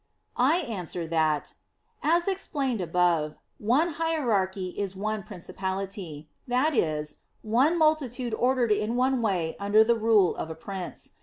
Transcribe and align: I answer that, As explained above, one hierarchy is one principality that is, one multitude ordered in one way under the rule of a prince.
I 0.41 0.61
answer 0.61 1.05
that, 1.05 1.53
As 2.01 2.27
explained 2.27 2.81
above, 2.81 3.35
one 3.59 3.89
hierarchy 4.01 4.69
is 4.69 4.95
one 4.95 5.21
principality 5.21 6.27
that 6.47 6.75
is, 6.75 7.17
one 7.43 7.77
multitude 7.77 8.33
ordered 8.33 8.71
in 8.71 8.95
one 8.95 9.21
way 9.21 9.55
under 9.59 9.83
the 9.83 9.93
rule 9.95 10.35
of 10.37 10.49
a 10.49 10.55
prince. 10.55 11.11